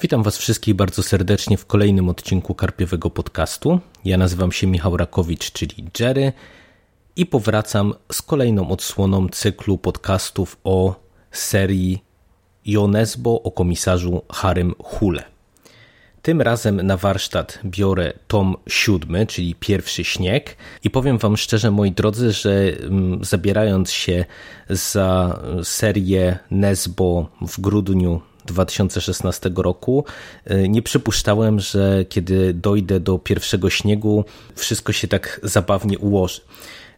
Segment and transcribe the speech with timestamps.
[0.00, 3.80] Witam Was wszystkich bardzo serdecznie w kolejnym odcinku Karpiowego Podcastu.
[4.04, 6.32] Ja nazywam się Michał Rakowicz, czyli Jerry
[7.16, 10.94] i powracam z kolejną odsłoną cyklu podcastów o
[11.30, 12.04] serii
[12.64, 15.31] Jonesbo o komisarzu Harym Hule.
[16.22, 21.92] Tym razem na warsztat biorę tom siódmy, czyli pierwszy śnieg i powiem wam szczerze, moi
[21.92, 24.24] drodzy, że mm, zabierając się
[24.70, 30.04] za serię Nesbo w grudniu 2016 roku.
[30.50, 36.40] Y, nie przypuszczałem, że kiedy dojdę do pierwszego śniegu, wszystko się tak zabawnie ułoży.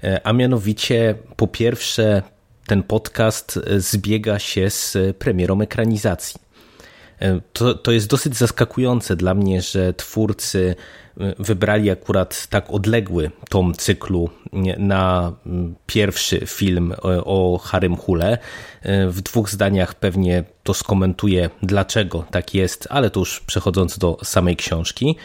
[0.05, 2.23] Y, a mianowicie, po pierwsze,
[2.67, 6.44] ten podcast zbiega się z premierą ekranizacji.
[7.23, 10.75] Y, to, to jest dosyć zaskakujące dla mnie, że twórcy
[11.39, 14.31] wybrali akurat tak odległy tom cyklu
[14.79, 15.33] na
[15.87, 18.39] pierwszy film o Harym Hule.
[19.09, 24.57] W dwóch zdaniach pewnie to skomentuję, dlaczego tak jest, ale to już przechodząc do samej
[24.57, 25.17] książki.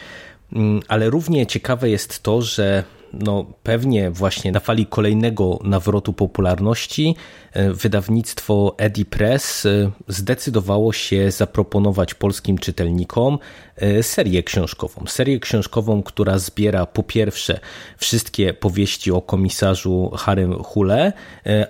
[0.88, 7.16] Ale równie ciekawe jest to, że no pewnie właśnie na fali kolejnego nawrotu popularności
[7.52, 13.38] e, wydawnictwo Edi Press e, zdecydowało się zaproponować polskim czytelnikom
[13.76, 15.04] e, serię książkową.
[15.06, 17.60] Serię książkową, która zbiera po pierwsze
[17.98, 21.12] wszystkie powieści o komisarzu Harym Hule,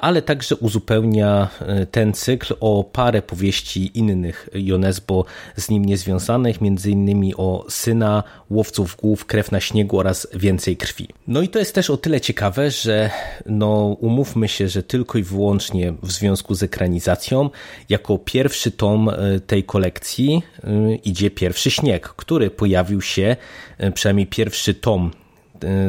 [0.01, 1.49] ale także uzupełnia
[1.91, 5.25] ten cykl o parę powieści innych Jonesbo
[5.57, 11.09] z nim niezwiązanych, między innymi o syna, łowców głów, krew na śniegu oraz więcej krwi.
[11.31, 13.11] No i to jest też o tyle ciekawe, że
[13.47, 17.51] no, umówmy się, że tylko i wyłącznie w związku z ekranizacją,
[17.89, 23.37] jako pierwszy tom e, tej kolekcji e, idzie pierwszy śnieg, który pojawił się,
[23.79, 25.11] e, przynajmniej pierwszy tom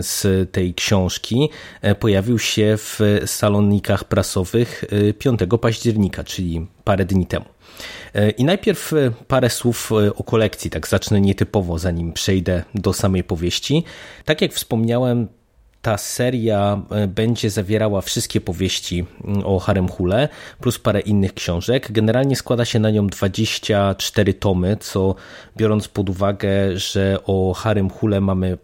[0.01, 1.49] z tej książki
[1.99, 4.83] pojawił się w salonikach prasowych
[5.19, 7.45] 5 października, czyli parę dni temu.
[8.37, 8.93] I najpierw
[9.27, 13.83] parę słów o kolekcji, tak zacznę nietypowo, zanim przejdę do samej powieści.
[14.25, 15.27] Tak jak wspomniałem,
[15.81, 20.29] ta seria e, będzie zawierała wszystkie powieści mm, o Harem Hule
[20.59, 21.91] plus parę innych książek.
[21.91, 25.15] Generalnie składa się na nią 24 tomy, co
[25.57, 28.57] biorąc pod uwagę, że o Harem Hule mamy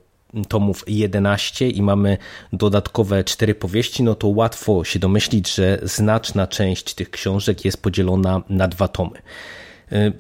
[0.47, 2.17] tomów 11 i mamy
[2.53, 8.41] dodatkowe cztery powieści, no to łatwo się domyślić, że znaczna część tych książek jest podzielona
[8.49, 9.21] na dwa tomy.
[9.91, 10.11] E,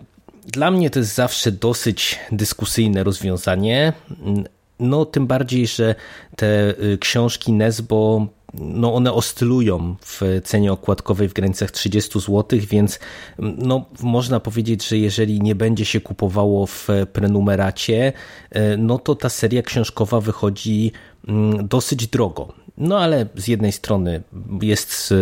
[0.47, 3.93] dla mnie to jest zawsze dosyć dyskusyjne rozwiązanie,
[4.79, 5.95] no, tym bardziej, że
[6.35, 12.99] te y, książki Nesbo no one oscylują w cenie okładkowej w granicach 30 zł, więc
[13.39, 18.13] no, można powiedzieć, że jeżeli nie będzie się kupowało w prenumeracie,
[18.55, 20.91] y, no to ta seria książkowa wychodzi
[21.27, 22.53] mm, dosyć drogo.
[22.77, 24.23] No ale z jednej strony
[24.61, 25.13] jest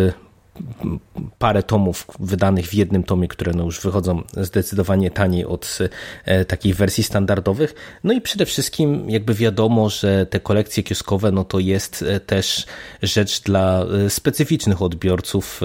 [1.38, 5.78] parę tomów wydanych w jednym tomie, które no już wychodzą zdecydowanie taniej od
[6.24, 7.74] e, takich wersji standardowych.
[8.04, 12.66] No i przede wszystkim jakby wiadomo, że te kolekcje kioskowe no to jest e, też
[13.02, 15.60] rzecz dla e, specyficznych odbiorców,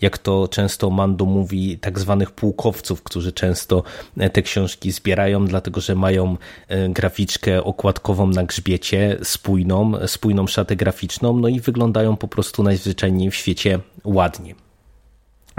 [0.00, 3.82] jak to często Mando mówi, tak zwanych pułkowców, którzy często
[4.32, 6.36] te książki zbierają, dlatego że mają
[6.88, 13.34] graficzkę okładkową na grzbiecie, spójną, spójną szatę graficzną, no i wyglądają po prostu najzwyczajniej w
[13.34, 14.33] świecie ładnie.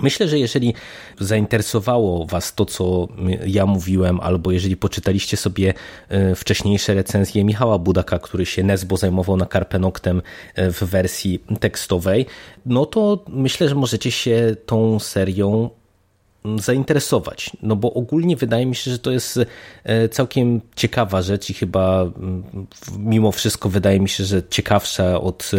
[0.01, 0.73] Myślę, że jeżeli
[1.19, 3.07] zainteresowało Was to, co
[3.45, 5.73] ja mówiłem, albo jeżeli poczytaliście sobie
[6.09, 10.21] e, wcześniejsze recenzje Michała Budaka, który się Nesbo zajmował na Karpenoktem
[10.55, 12.25] e, w wersji tekstowej,
[12.65, 15.69] no to myślę, że możecie się tą serią
[16.57, 17.51] zainteresować.
[17.61, 19.39] No bo ogólnie wydaje mi się, że to jest
[19.83, 22.43] e, całkiem ciekawa rzecz i chyba mm,
[22.97, 25.51] mimo wszystko wydaje mi się, że ciekawsza od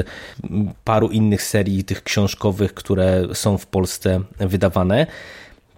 [0.51, 5.07] mm, paru innych serii tych książkowych, które są w Polsce wydawane.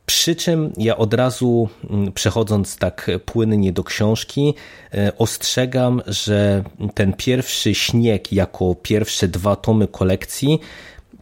[0.07, 4.55] Przy czym ja od razu mm, przechodząc tak płynnie do książki,
[4.95, 6.65] e, ostrzegam, że
[6.95, 10.61] ten pierwszy śnieg jako pierwsze dwa tomy kolekcji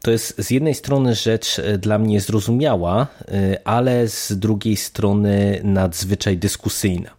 [0.07, 5.61] to jest z jednej strony rzecz e, dla mnie zrozumiała, e, ale z drugiej strony
[5.65, 7.11] nadzwyczaj dyskusyjna.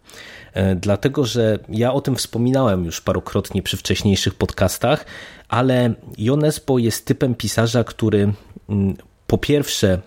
[0.52, 5.04] E, dlatego, że ja o tym wspominałem już parokrotnie przy wcześniejszych podcastach,
[5.48, 8.32] ale Jonesbo jest typem pisarza, który
[8.68, 8.96] mm,
[9.26, 10.00] po pierwsze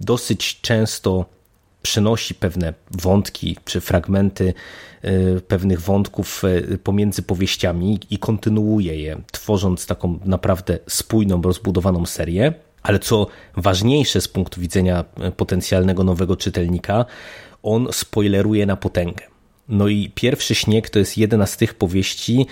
[0.00, 1.24] dosyć często
[1.82, 4.54] przenosi pewne wątki czy fragmenty
[5.02, 12.54] e, pewnych wątków e, pomiędzy powieściami i kontynuuje je, tworząc taką naprawdę spójną, rozbudowaną serię.
[12.82, 17.04] Ale co ważniejsze z punktu widzenia e, potencjalnego nowego czytelnika,
[17.62, 19.24] on spoileruje na potęgę.
[19.68, 22.46] No i pierwszy śnieg to jest jedna z tych powieści,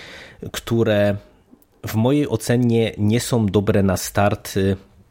[0.52, 1.16] które
[1.86, 4.54] w mojej ocenie nie są dobre na start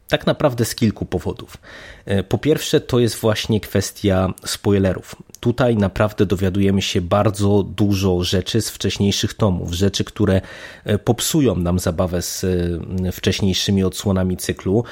[0.07, 1.57] tak naprawdę z kilku powodów.
[2.05, 5.15] E, po pierwsze, to jest właśnie kwestia spoilerów.
[5.39, 10.41] Tutaj naprawdę dowiadujemy się bardzo dużo rzeczy z wcześniejszych tomów, rzeczy, które
[10.83, 14.83] e, popsują nam zabawę z e, wcześniejszymi odsłonami cyklu,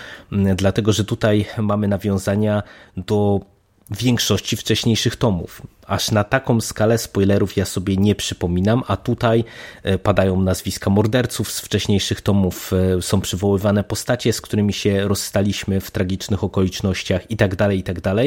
[0.55, 2.63] dlatego że tutaj mamy nawiązania
[2.97, 3.54] do
[3.91, 5.61] większości wcześniejszych tomów.
[5.87, 9.43] Aż na taką skalę spoilerów ja sobie nie przypominam, a tutaj
[9.83, 15.81] e, padają nazwiska morderców z wcześniejszych tomów, e, są przywoływane postacie, z którymi się rozstaliśmy
[15.81, 18.01] w tragicznych okolicznościach itd., tak itd.
[18.01, 18.17] Tak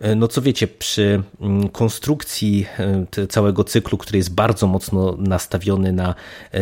[0.00, 2.66] e, no co wiecie, przy mm, konstrukcji
[3.28, 6.14] całego cyklu, który jest bardzo mocno nastawiony na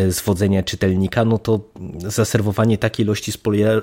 [0.09, 1.61] zwodzenie czytelnika, no to
[1.99, 3.33] zaserwowanie takiej ilości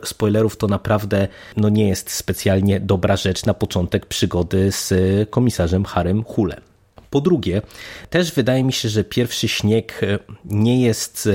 [0.03, 4.38] spoilerów to naprawdę no nie jest specjalnie dobra rzecz na początek przygody
[4.69, 4.93] z
[5.29, 6.61] komisarzem Harem Hule.
[7.09, 7.61] Po drugie,
[8.09, 11.29] też wydaje mi się, że Pierwszy Śnieg e, nie jest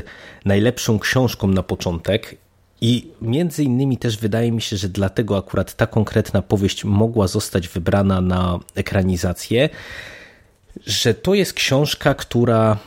[0.44, 2.36] najlepszą książką na początek
[2.80, 7.68] i między innymi też wydaje mi się, że dlatego akurat ta konkretna powieść mogła zostać
[7.68, 9.68] wybrana na ekranizację,
[10.86, 12.78] że to jest książka, która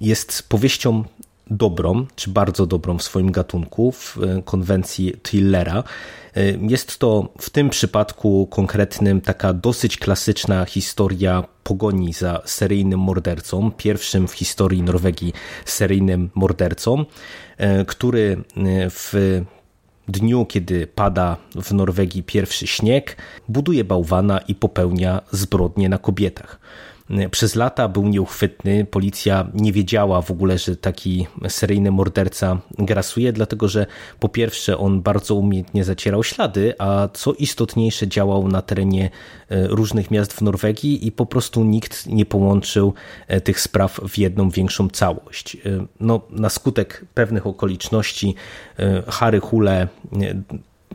[0.00, 1.04] jest powieścią
[1.50, 5.84] dobrą, czy bardzo dobrą w swoim gatunku, w e, konwencji thrillera.
[6.68, 14.28] Jest to w tym przypadku konkretnym taka dosyć klasyczna historia pogoni za seryjnym mordercą, pierwszym
[14.28, 15.32] w historii Norwegii
[15.64, 17.04] seryjnym mordercą,
[17.86, 18.44] który
[18.90, 19.42] w
[20.08, 23.16] dniu, kiedy pada w Norwegii pierwszy śnieg,
[23.48, 26.60] buduje bałwana i popełnia zbrodnie na kobietach
[27.30, 28.84] przez lata był nieuchwytny.
[28.84, 33.86] Policja nie wiedziała w ogóle, że taki seryjny morderca grasuje, dlatego że
[34.20, 39.10] po pierwsze on bardzo umiejętnie zacierał ślady, a co istotniejsze działał na terenie
[39.48, 42.94] e, różnych miast w Norwegii i po prostu nikt nie połączył
[43.28, 45.56] e, tych spraw w jedną większą całość.
[45.56, 45.58] E,
[46.00, 48.34] no, na skutek pewnych okoliczności
[49.06, 49.88] Harry Hule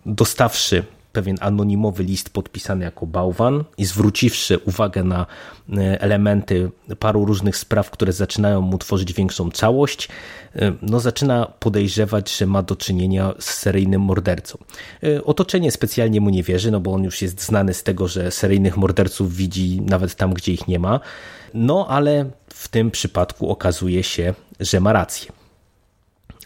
[0.05, 5.25] dostawszy pewien anonimowy list podpisany jako bałwan i zwróciwszy uwagę na
[5.77, 10.09] e, elementy paru różnych spraw, które zaczynają mu tworzyć większą całość,
[10.55, 14.57] e, no zaczyna podejrzewać, że ma do czynienia z seryjnym mordercą.
[15.03, 18.31] E, otoczenie specjalnie mu nie wierzy, no bo on już jest znany z tego, że
[18.31, 20.99] seryjnych morderców widzi nawet tam, gdzie ich nie ma.
[21.53, 25.40] No ale w tym przypadku okazuje się, że ma rację.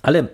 [0.05, 0.27] Ale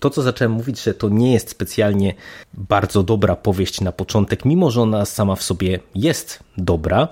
[0.00, 2.14] to, co zacząłem mówić, że to nie jest specjalnie
[2.54, 7.08] bardzo dobra powieść na początek, mimo że ona sama w sobie jest dobra,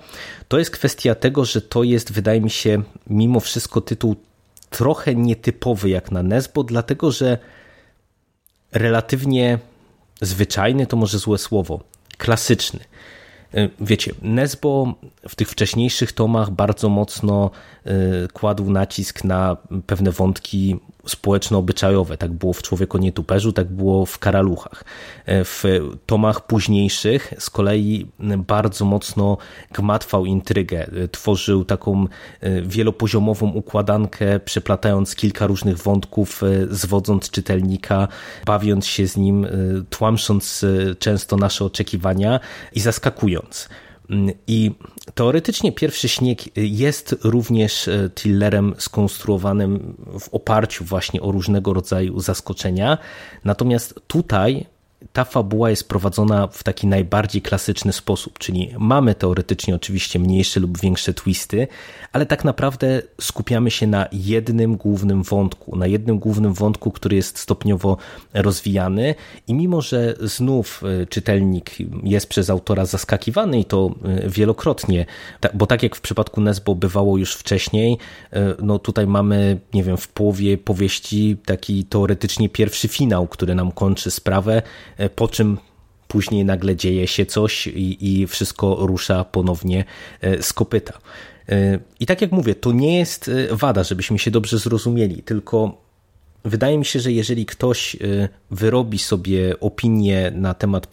[0.49, 4.17] to jest kwestia tego, że to jest, wydaje mi się, mimo wszystko tytuł
[4.71, 7.39] trochę nietypowy jak na Nesbo, dlatego że
[8.73, 9.59] relatywnie
[10.21, 11.81] zwyczajny to może złe słowo,
[12.19, 12.81] klasyczny.
[13.55, 14.95] E, wiecie, Nesbo
[15.29, 17.51] w tych wcześniejszych tomach bardzo mocno
[17.85, 17.93] e,
[18.33, 19.57] kładł nacisk na
[19.87, 20.77] pewne wątki
[21.09, 22.17] społeczno-obyczajowe.
[22.17, 24.85] Tak było w Człowieku Nietuperzu, tak było w Karaluchach.
[25.27, 25.65] E, w
[26.07, 28.07] tomach późniejszych z kolei
[28.39, 29.37] bardzo mocno
[29.73, 30.91] gmatwał intrygę.
[31.13, 32.07] Tworzył taką
[32.63, 38.09] wielopoziomową układankę, przeplatając kilka różnych wątków, zwodząc czytelnika,
[38.47, 39.47] bawiąc się z nim,
[39.91, 40.65] tłamsząc
[40.99, 42.41] często nasze oczekiwania
[42.73, 43.69] i zaskakując
[44.47, 44.71] i
[45.15, 52.99] teoretycznie pierwszy śnieg jest również e, thrillerem skonstruowanym w oparciu właśnie o różnego rodzaju zaskoczenia.
[53.45, 54.67] Natomiast tutaj
[55.13, 60.81] ta fabuła jest prowadzona w taki najbardziej klasyczny sposób, czyli mamy teoretycznie oczywiście mniejsze lub
[60.81, 61.69] większe twisty,
[62.13, 67.39] ale tak naprawdę skupiamy się na jednym głównym wątku, na jednym głównym wątku, który jest
[67.39, 67.97] stopniowo
[68.35, 69.15] rozwijany
[69.49, 71.71] i mimo, że znów e, czytelnik
[72.03, 75.07] jest przez autora zaskakiwany i to e, wielokrotnie,
[75.55, 77.99] bo tak jak w przypadku Nesbo bywało już wcześniej,
[78.33, 83.73] e, no tutaj mamy, nie wiem, w połowie powieści taki teoretycznie pierwszy finał, który nam
[83.73, 84.63] kończy sprawę,
[85.15, 85.59] po czym
[86.09, 89.85] później nagle dzieje się coś i, i wszystko rusza ponownie
[90.21, 90.99] e, z kopyta.
[91.49, 95.83] E, I tak jak mówię, to nie jest wada, żebyśmy się dobrze zrozumieli, tylko
[96.45, 97.97] wydaje mi się, że jeżeli ktoś
[98.51, 100.87] wyrobi sobie opinię na temat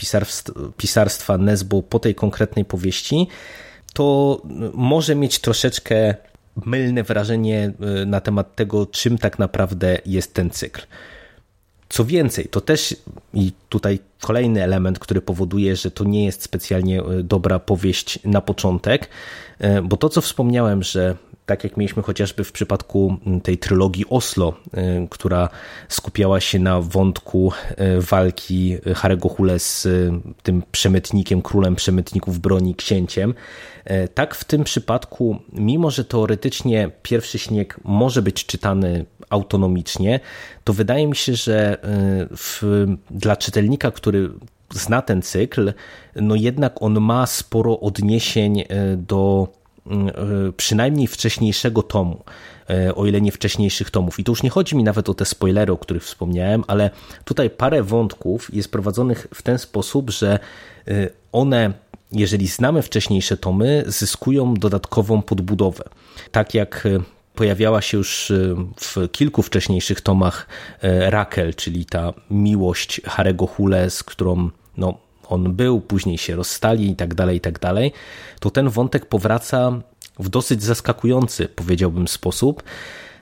[0.77, 3.27] pisarstwa Nesbo po tej konkretnej powieści,
[3.93, 4.41] to
[4.73, 6.15] może mieć troszeczkę
[6.65, 7.73] mylne wrażenie
[8.05, 10.81] na temat tego, czym tak naprawdę jest ten cykl.
[11.89, 12.95] Co więcej, to też
[13.33, 18.41] i tutaj kolejny element, który powoduje, że to nie jest specjalnie e, dobra powieść na
[18.41, 19.09] początek,
[19.59, 24.53] e, bo to co wspomniałem, że tak jak mieliśmy chociażby w przypadku tej trylogii Oslo,
[25.09, 25.49] która
[25.89, 27.51] skupiała się na wątku
[27.99, 29.87] walki Harego Hule z
[30.43, 33.33] tym przemytnikiem, królem przemytników broni, księciem.
[34.13, 40.19] Tak w tym przypadku, mimo że teoretycznie pierwszy śnieg może być czytany autonomicznie,
[40.63, 41.77] to wydaje mi się, że
[42.37, 44.29] w, dla czytelnika, który
[44.73, 45.73] zna ten cykl,
[46.15, 48.63] no jednak on ma sporo odniesień
[48.97, 49.64] do mm,
[50.57, 52.23] przynajmniej wcześniejszego tomu,
[52.69, 54.19] e, o ile nie wcześniejszych tomów.
[54.19, 56.89] I to już nie chodzi mi nawet o te spoilery, o których wspomniałem, ale
[57.25, 60.39] tutaj parę wątków jest prowadzonych w ten sposób, że
[61.31, 61.73] one,
[62.11, 65.83] jeżeli znamy wcześniejsze tomy, zyskują dodatkową podbudowę.
[66.31, 66.87] Tak jak
[67.35, 68.31] pojawiała się już
[68.79, 70.47] w kilku wcześniejszych tomach
[70.81, 74.97] Rakel, czyli ta miłość Harego Hule, z którą no,
[75.29, 77.91] on był, później się rozstali i tak dalej, i tak dalej,
[78.39, 79.81] to ten wątek powraca
[80.19, 82.63] w dosyć zaskakujący, powiedziałbym, sposób.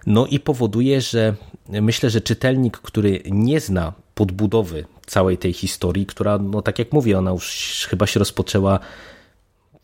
[0.05, 1.36] No i powoduje, że
[1.69, 7.17] myślę, że czytelnik, który nie zna podbudowy całej tej historii, która, no tak jak mówię,
[7.17, 8.79] ona już chyba się rozpoczęła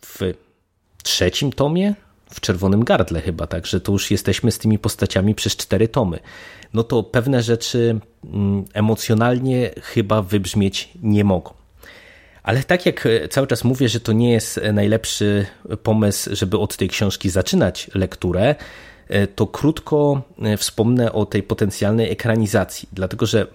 [0.02, 0.34] w
[1.04, 1.96] trzecim tomie,
[2.30, 6.20] w Czerwonym Gardle chyba, także to już jesteśmy z tymi postaciami przez cztery tomy.
[6.74, 11.59] No to pewne rzeczy mm, emocjonalnie chyba wybrzmieć nie mogą.
[12.44, 15.46] Ale tak jak cały czas mówię, że to nie jest najlepszy
[15.84, 18.56] pomysł, żeby od tej książki zaczynać lekturę,
[19.36, 20.22] to krótko
[20.58, 23.48] wspomnę o tej potencjalnej ekranizacji, dlatego że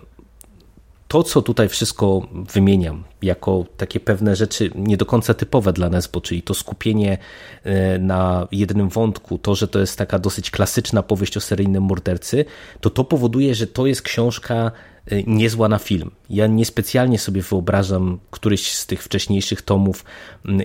[1.14, 6.20] to, co tutaj wszystko wymieniam, jako takie pewne rzeczy nie do końca typowe dla Nesbo,
[6.20, 7.18] czyli to skupienie
[7.64, 12.44] e, na jednym wątku, to, że to jest taka dosyć klasyczna powieść o seryjnym mordercy,
[12.80, 14.54] to to powoduje, że to jest książka
[15.06, 16.10] e, niezła na film.
[16.30, 20.04] Ja niespecjalnie sobie wyobrażam któryś z tych wcześniejszych tomów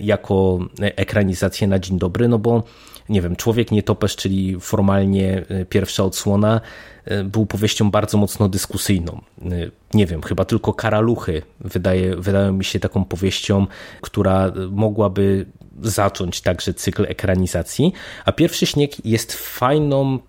[0.02, 2.64] jako ekranizację na dzień dobry, no bo
[3.10, 6.62] nie wiem, Człowiek Nietoperz, czyli formalnie e, pierwsza odsłona,
[7.06, 9.22] e, był powieścią bardzo mocno dyskusyjną.
[9.42, 9.50] E,
[9.94, 13.68] nie wiem, chyba tylko Karaluchy wydaje, wydają mi się taką powieścią,
[14.02, 15.46] która mogłaby
[15.82, 17.94] zacząć także cykl ekranizacji,
[18.26, 20.20] a Pierwszy Śnieg jest fajną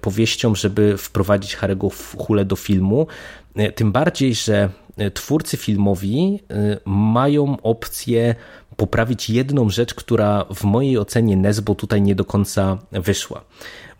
[0.00, 3.06] powieścią, żeby wprowadzić Harego Hule do filmu,
[3.74, 4.68] tym bardziej, że
[5.14, 6.40] twórcy filmowi
[6.84, 8.34] mają opcję
[8.76, 13.44] poprawić jedną rzecz, która w mojej ocenie Nesbo tutaj nie do końca wyszła.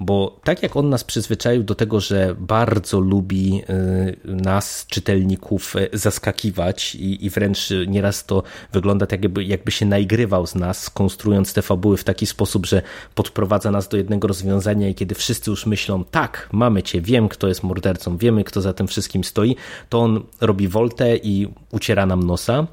[0.00, 5.88] Bo tak jak on nas przyzwyczaił do tego, że bardzo lubi y, nas, czytelników, y,
[5.92, 8.42] zaskakiwać i, i wręcz nieraz to
[8.73, 12.83] wygląda tak, jakby, jakby się naigrywał z nas, konstruując te fabuły w taki sposób, że
[13.14, 17.49] podprowadza nas do jednego rozwiązania i kiedy wszyscy już myślą, tak, mamy cię, wiem, kto
[17.49, 19.57] jest mordercą, wiemy, kto za tym wszystkim stoi,
[19.88, 22.66] to on robi woltę i uciera nam nosa.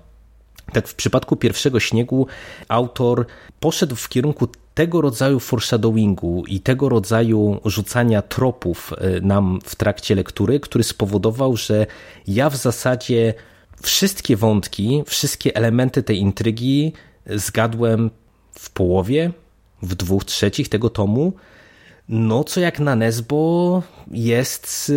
[0.73, 2.27] Tak w przypadku pierwszego śniegu
[2.67, 3.25] autor
[3.59, 10.15] poszedł w kierunku tego rodzaju foreshadowingu i tego rodzaju rzucania tropów e, nam w trakcie
[10.15, 11.85] lektury, który spowodował, że
[12.27, 13.33] ja w zasadzie
[13.81, 16.93] wszystkie wątki, wszystkie elementy tej intrygi
[17.25, 18.09] zgadłem
[18.51, 19.31] w połowie,
[19.81, 21.33] w dwóch trzecich tego tomu,
[22.09, 24.91] no co jak na Nesbo jest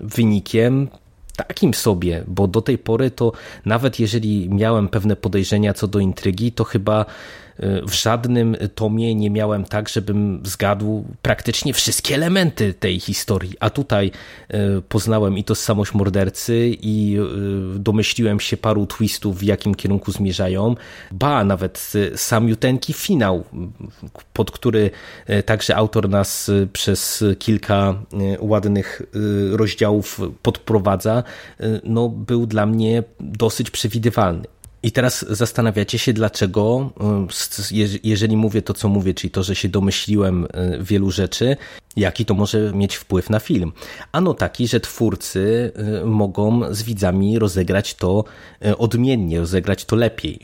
[0.00, 0.88] wynikiem
[1.36, 3.32] takim sobie, bo do tej pory to
[3.64, 7.06] nawet jeżeli miałem pewne podejrzenia co do intrygi, to chyba
[7.58, 13.54] w żadnym tomie nie miałem tak, żebym zgadł praktycznie wszystkie elementy tej historii.
[13.60, 14.10] A tutaj
[14.48, 14.58] e,
[14.88, 20.74] poznałem i tożsamość mordercy i e, domyśliłem się paru twistów, w jakim kierunku zmierzają.
[21.12, 23.44] Ba, nawet samiuteńki finał,
[24.32, 24.90] pod który
[25.26, 27.94] e, także autor nas przez kilka
[28.40, 29.02] ładnych
[29.52, 31.22] rozdziałów podprowadza,
[31.84, 34.44] no, był dla mnie dosyć przewidywalny.
[34.82, 36.90] I teraz zastanawiacie się, dlaczego,
[37.70, 40.48] y, jeżeli mówię to, co mówię, czyli to, że się domyśliłem y,
[40.80, 41.56] wielu rzeczy,
[41.96, 43.72] jaki to może mieć wpływ na film.
[44.12, 45.72] Ano taki, że twórcy
[46.02, 48.24] y, mogą z widzami rozegrać to
[48.78, 50.38] odmiennie, rozegrać to lepiej.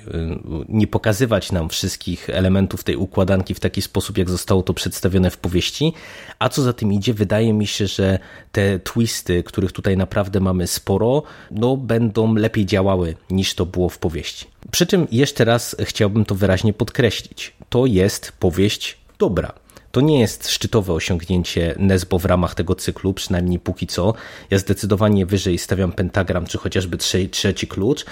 [0.69, 5.37] Nie pokazywać nam wszystkich elementów tej układanki w taki sposób, jak zostało to przedstawione w
[5.37, 5.93] powieści.
[6.39, 8.19] A co za tym idzie, wydaje mi się, że
[8.53, 13.99] te twisty, których tutaj naprawdę mamy sporo, no, będą lepiej działały niż to było w
[13.99, 14.47] powieści.
[14.71, 17.53] Przy czym jeszcze raz chciałbym to wyraźnie podkreślić.
[17.69, 19.62] To jest powieść dobra.
[19.93, 24.15] To nie jest szczytowe osiągnięcie Nesbo w ramach tego cyklu, przynajmniej póki co.
[24.51, 26.99] Ja zdecydowanie wyżej stawiam pentagram, czy chociażby
[27.31, 28.05] trzeci klucz,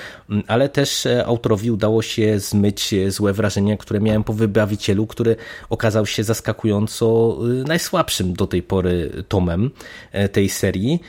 [0.46, 5.37] ale też e, autorowi udało się zmyć złe wrażenia, które miałem po wybawicielu, który
[5.70, 9.70] okazał się zaskakująco e, najsłabszym do tej pory tomem
[10.12, 11.00] e, tej serii.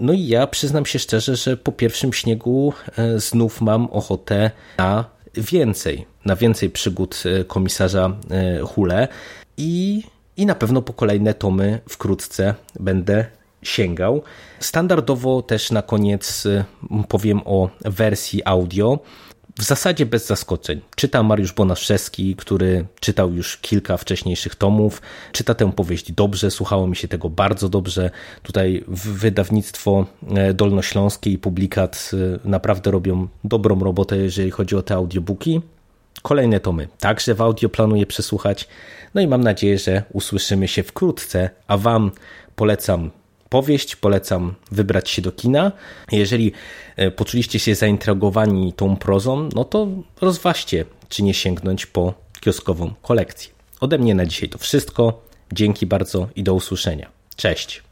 [0.00, 2.72] No i ja przyznam się szczerze, że po pierwszym śniegu
[3.16, 8.16] znów mam ochotę na więcej, na więcej przygód komisarza
[8.66, 9.08] Hule.
[9.58, 10.02] I
[10.38, 13.24] i na pewno po kolejne tomy wkrótce będę
[13.62, 14.22] sięgał.
[14.60, 16.64] Standardowo też na koniec y,
[17.08, 18.98] powiem o wersji audio.
[19.58, 20.80] W zasadzie bez zaskoczeń.
[20.96, 25.02] Czyta Mariusz Bonaszewski, który czytał już kilka wcześniejszych tomów.
[25.32, 28.10] Czyta tę powieść dobrze, słuchało mi się tego bardzo dobrze.
[28.42, 34.94] Tutaj wydawnictwo e, dolnośląskie i publikat e, naprawdę robią dobrą robotę, jeżeli chodzi o te
[34.94, 35.60] audiobooki.
[36.22, 38.68] Kolejne tomy także w audio planuję przesłuchać.
[39.14, 42.10] No i mam nadzieję, że usłyszymy się wkrótce, a Wam
[42.56, 43.10] polecam
[43.48, 45.72] powieść, polecam wybrać się do kina.
[46.12, 46.52] Jeżeli
[46.96, 49.88] e, poczuliście się zaintrygowani tą prozą, no to
[50.20, 53.50] rozważcie, czy nie sięgnąć po kioskową kolekcję.
[53.80, 55.22] Ode mnie na dzisiaj to wszystko.
[55.52, 57.10] Dzięki bardzo i do usłyszenia.
[57.36, 57.82] Cześć.